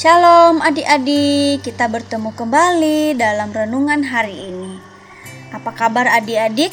[0.00, 4.80] Shalom adik-adik, kita bertemu kembali dalam renungan hari ini.
[5.52, 6.72] Apa kabar adik-adik?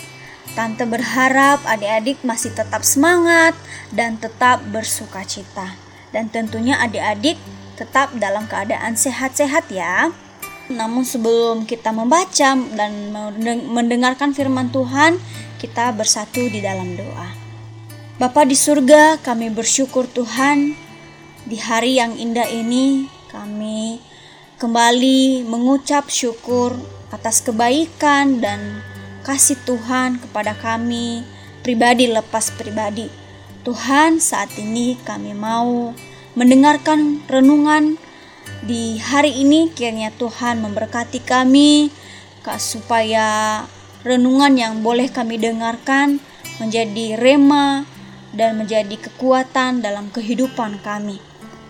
[0.56, 3.52] Tante berharap adik-adik masih tetap semangat
[3.92, 5.76] dan tetap bersuka cita.
[6.16, 7.36] Dan tentunya adik-adik
[7.76, 10.08] tetap dalam keadaan sehat-sehat ya.
[10.72, 12.92] Namun sebelum kita membaca dan
[13.68, 15.20] mendengarkan firman Tuhan,
[15.60, 17.36] kita bersatu di dalam doa.
[18.24, 20.80] Bapa di surga, kami bersyukur Tuhan
[21.44, 24.00] di hari yang indah ini kami
[24.58, 26.74] kembali mengucap syukur
[27.14, 28.82] atas kebaikan dan
[29.24, 31.24] kasih Tuhan kepada kami
[31.62, 33.12] pribadi lepas pribadi.
[33.68, 35.92] Tuhan, saat ini kami mau
[36.40, 38.00] mendengarkan renungan
[38.64, 41.92] di hari ini kiranya Tuhan memberkati kami
[42.56, 43.68] supaya
[44.08, 46.24] renungan yang boleh kami dengarkan
[46.64, 47.84] menjadi rema
[48.32, 51.27] dan menjadi kekuatan dalam kehidupan kami.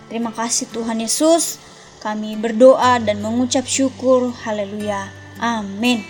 [0.08, 1.60] Terima kasih Tuhan Yesus.
[2.00, 4.32] Kami berdoa dan mengucap syukur.
[4.32, 5.12] Haleluya.
[5.36, 6.00] Amin.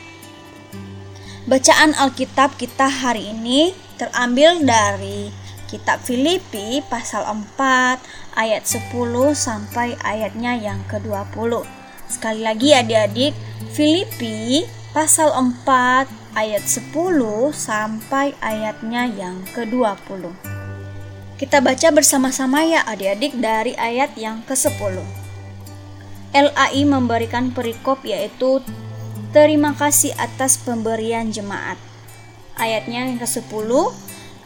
[1.50, 5.34] Bacaan Alkitab kita hari ini terambil dari
[5.66, 7.98] kitab Filipi pasal 4
[8.38, 8.94] ayat 10
[9.34, 11.66] sampai ayatnya yang ke-20.
[12.08, 13.34] Sekali lagi adik-adik,
[13.74, 16.94] Filipi pasal 4 ayat 10
[17.52, 20.47] sampai ayatnya yang ke-20.
[21.38, 24.98] Kita baca bersama-sama ya adik-adik dari ayat yang ke-10.
[26.34, 28.58] LAI memberikan perikop yaitu
[29.30, 31.78] Terima kasih atas pemberian jemaat.
[32.58, 33.70] Ayatnya yang ke-10,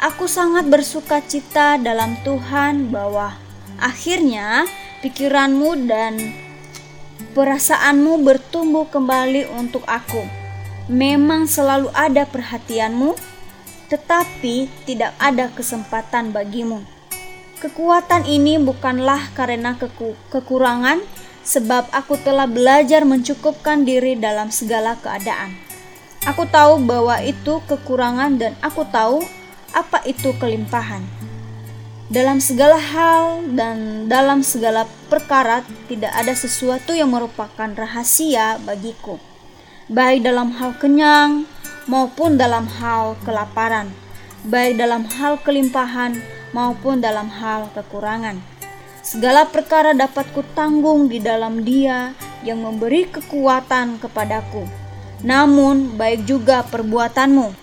[0.02, 3.38] Aku sangat bersuka cita dalam Tuhan bahwa
[3.78, 4.66] akhirnya
[4.98, 6.18] pikiranmu dan
[7.38, 10.26] perasaanmu bertumbuh kembali untuk aku.
[10.90, 13.14] Memang selalu ada perhatianmu,
[13.92, 16.80] tetapi tidak ada kesempatan bagimu.
[17.60, 21.04] Kekuatan ini bukanlah karena keku kekurangan,
[21.44, 25.52] sebab aku telah belajar mencukupkan diri dalam segala keadaan.
[26.24, 29.20] Aku tahu bahwa itu kekurangan, dan aku tahu
[29.76, 31.04] apa itu kelimpahan.
[32.08, 39.20] Dalam segala hal dan dalam segala perkara, tidak ada sesuatu yang merupakan rahasia bagiku,
[39.92, 41.44] baik dalam hal kenyang
[41.90, 43.90] maupun dalam hal kelaparan,
[44.46, 46.18] baik dalam hal kelimpahan
[46.54, 48.38] maupun dalam hal kekurangan.
[49.02, 52.14] Segala perkara dapat kutanggung di dalam Dia
[52.46, 54.62] yang memberi kekuatan kepadaku.
[55.26, 57.54] Namun, baik juga perbuatanmu,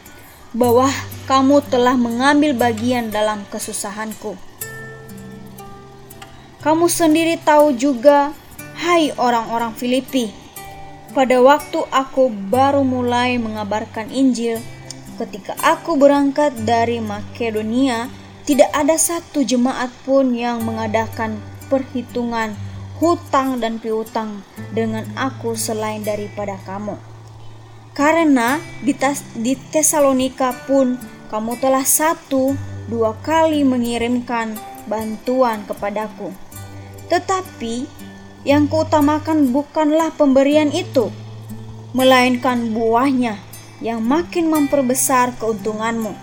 [0.56, 0.88] bahwa
[1.28, 4.36] kamu telah mengambil bagian dalam kesusahanku.
[6.60, 8.36] Kamu sendiri tahu juga,
[8.80, 10.32] hai orang-orang Filipi,
[11.14, 14.62] pada waktu aku baru mulai mengabarkan Injil,
[15.18, 18.08] ketika aku berangkat dari Makedonia,
[18.46, 21.38] tidak ada satu jemaat pun yang mengadakan
[21.70, 22.58] perhitungan
[22.98, 24.42] hutang dan piutang
[24.74, 26.98] dengan aku selain daripada kamu.
[27.94, 30.96] Karena di, Tesalonika pun
[31.30, 32.56] kamu telah satu
[32.90, 34.58] dua kali mengirimkan
[34.90, 36.34] bantuan kepadaku.
[37.12, 37.86] Tetapi
[38.48, 41.12] yang kuutamakan bukanlah pemberian itu,
[41.92, 43.36] melainkan buahnya
[43.84, 46.16] yang makin memperbesar keuntunganmu.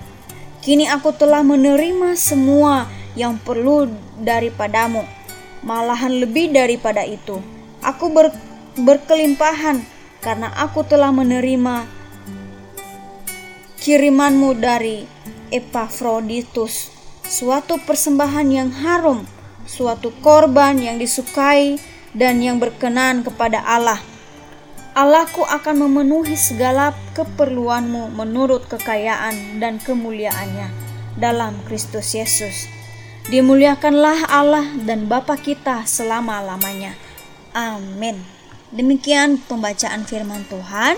[0.65, 3.89] Kini aku telah menerima semua yang perlu
[4.21, 5.05] daripadamu,
[5.63, 7.39] malahan lebih daripada itu.
[7.85, 8.33] Aku ber,
[8.77, 9.81] berkelimpahan
[10.21, 11.87] karena aku telah menerima
[13.79, 15.07] kirimanmu dari
[15.55, 16.91] Epafroditus,
[17.23, 19.23] suatu persembahan yang harum,
[19.63, 21.79] suatu korban yang disukai
[22.17, 24.01] dan yang berkenan kepada Allah.
[24.97, 30.73] Allahku akan memenuhi segala keperluanmu menurut kekayaan dan kemuliaannya
[31.21, 32.73] dalam Kristus Yesus.
[33.29, 36.97] Dimuliakanlah Allah dan Bapa kita selama-lamanya.
[37.53, 38.25] Amin.
[38.73, 40.97] Demikian pembacaan firman Tuhan.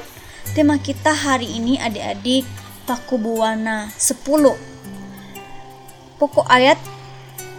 [0.55, 2.47] Tema kita hari ini adik-adik
[2.87, 4.55] Pakubuwana 10.
[6.23, 6.79] Pokok ayat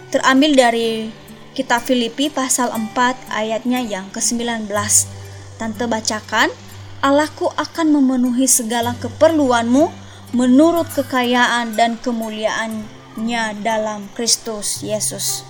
[0.08, 1.19] terambil dari
[1.60, 4.64] Kitab Filipi pasal 4 ayatnya yang ke-19.
[5.60, 6.48] Tante bacakan,
[7.04, 9.92] Allahku akan memenuhi segala keperluanmu
[10.32, 15.44] menurut kekayaan dan kemuliaannya dalam Kristus Yesus.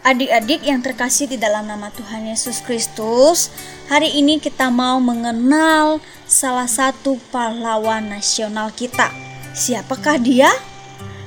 [0.00, 3.52] Adik-adik yang terkasih di dalam nama Tuhan Yesus Kristus,
[3.92, 9.12] hari ini kita mau mengenal salah satu pahlawan nasional kita.
[9.52, 10.48] Siapakah dia?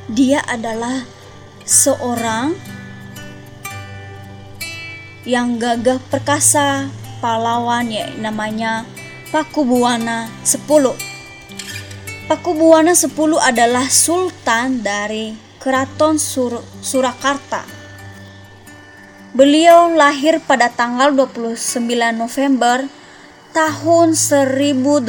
[0.10, 1.06] Dia adalah
[1.70, 2.75] seorang
[5.26, 6.86] yang gagah perkasa
[7.18, 8.86] pahlawan ya namanya
[9.34, 12.30] Pakubuwana 10.
[12.30, 13.10] Pakubuwana 10
[13.42, 17.66] adalah sultan dari Keraton Sur Surakarta.
[19.36, 21.84] Beliau lahir pada tanggal 29
[22.16, 22.88] November
[23.52, 25.04] tahun 1866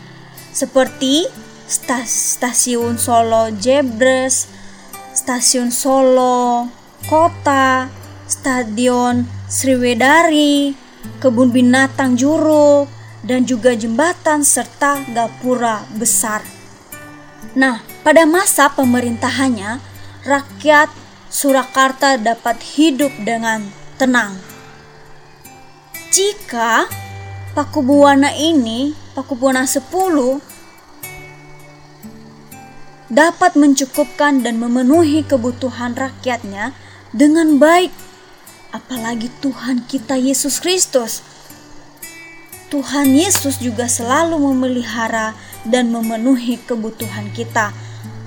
[0.56, 1.28] Seperti
[1.68, 4.48] stasiun Solo Jebres,
[5.12, 6.72] stasiun Solo
[7.12, 7.92] Kota,
[8.25, 10.74] stadion Sriwedari,
[11.22, 12.89] kebun binatang Juruk,
[13.25, 16.42] dan juga jembatan serta gapura besar.
[17.57, 19.80] Nah, pada masa pemerintahannya,
[20.25, 20.89] rakyat
[21.30, 23.66] Surakarta dapat hidup dengan
[23.98, 24.38] tenang.
[26.13, 26.88] Jika
[27.56, 30.44] Pakubuwana ini, Pakubuwana 10
[33.07, 36.75] dapat mencukupkan dan memenuhi kebutuhan rakyatnya
[37.16, 37.95] dengan baik,
[38.75, 41.24] apalagi Tuhan kita Yesus Kristus
[42.75, 45.31] Tuhan Yesus juga selalu memelihara
[45.63, 47.72] dan memenuhi kebutuhan kita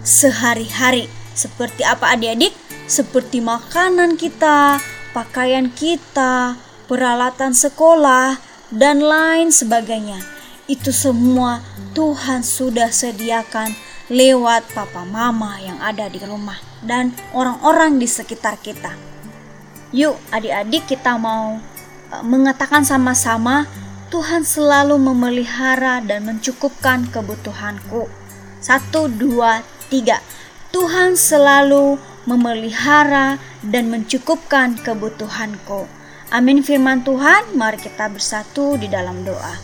[0.06, 1.10] sehari-hari.
[1.36, 2.54] Seperti apa adik-adik?
[2.88, 4.80] Seperti makanan kita,
[5.12, 6.56] pakaian kita,
[6.88, 8.40] peralatan sekolah,
[8.72, 10.22] dan lain sebagainya.
[10.64, 11.60] Itu semua
[11.92, 13.74] Tuhan sudah sediakan
[14.08, 18.96] lewat papa mama yang ada di rumah dan orang-orang di sekitar kita.
[19.92, 21.56] Yuk adik-adik kita mau
[22.12, 23.64] eh, mengatakan sama-sama
[24.08, 28.08] Tuhan selalu memelihara dan mencukupkan kebutuhanku.
[28.58, 29.60] Satu, dua,
[29.92, 30.24] tiga.
[30.72, 35.88] Tuhan selalu memelihara dan mencukupkan kebutuhanku.
[36.28, 39.56] Amin firman Tuhan, mari kita bersatu di dalam doa.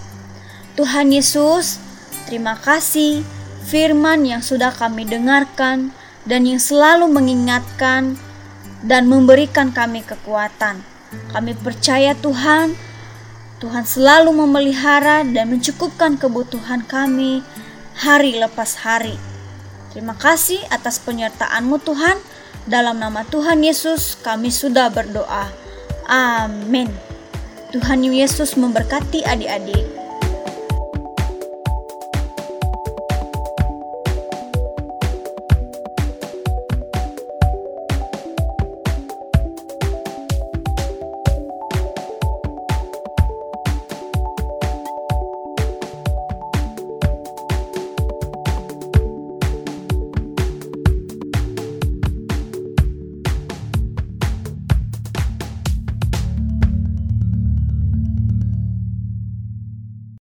[0.76, 1.76] Tuhan Yesus,
[2.24, 3.20] terima kasih
[3.68, 5.92] firman yang sudah kami dengarkan
[6.24, 8.16] dan yang selalu mengingatkan
[8.84, 10.84] dan memberikan kami kekuatan.
[11.32, 12.76] Kami percaya Tuhan,
[13.58, 17.40] Tuhan selalu memelihara dan mencukupkan kebutuhan kami
[17.96, 19.16] hari lepas hari.
[19.94, 22.18] Terima kasih atas penyertaan-Mu Tuhan.
[22.66, 25.48] Dalam nama Tuhan Yesus kami sudah berdoa.
[26.10, 26.90] Amin.
[27.70, 29.93] Tuhan Yesus memberkati adik-adik.